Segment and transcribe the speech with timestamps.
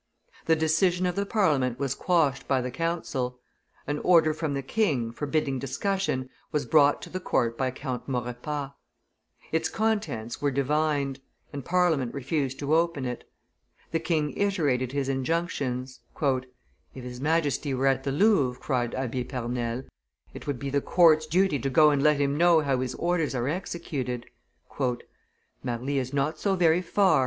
[0.47, 3.39] The decision of the Parliament was quashed by the council.
[3.85, 8.71] An order from the king, forbidding discussion, was brought to the court by Count Maurepas;
[9.51, 11.19] its contents were divined,
[11.53, 13.29] and Parliament refused to open it.
[13.91, 15.99] The king iterated his injunctions.
[16.19, 19.83] "If his Majesty were at the Louvre," cried Abbe Pernelle,
[20.33, 23.35] "it would be the court's duty to go and let him know how his orders
[23.35, 24.25] are executed."
[25.61, 27.19] "Marly is not so very far!"